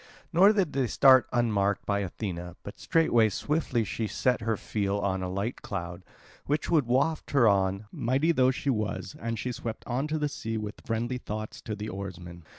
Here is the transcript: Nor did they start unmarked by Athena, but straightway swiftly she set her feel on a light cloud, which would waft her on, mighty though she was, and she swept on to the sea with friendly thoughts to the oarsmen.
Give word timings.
Nor 0.33 0.51
did 0.51 0.73
they 0.73 0.87
start 0.87 1.27
unmarked 1.31 1.85
by 1.85 1.99
Athena, 1.99 2.55
but 2.63 2.79
straightway 2.79 3.29
swiftly 3.29 3.83
she 3.83 4.07
set 4.07 4.41
her 4.41 4.57
feel 4.57 4.97
on 4.97 5.21
a 5.21 5.29
light 5.29 5.61
cloud, 5.61 6.03
which 6.47 6.71
would 6.71 6.87
waft 6.87 7.29
her 7.33 7.47
on, 7.47 7.85
mighty 7.91 8.31
though 8.31 8.49
she 8.49 8.71
was, 8.71 9.15
and 9.19 9.37
she 9.37 9.51
swept 9.51 9.85
on 9.85 10.07
to 10.07 10.17
the 10.17 10.27
sea 10.27 10.57
with 10.57 10.81
friendly 10.83 11.19
thoughts 11.19 11.61
to 11.61 11.75
the 11.75 11.89
oarsmen. 11.89 12.45